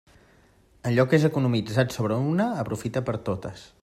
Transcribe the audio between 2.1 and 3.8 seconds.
una aprofita per a totes.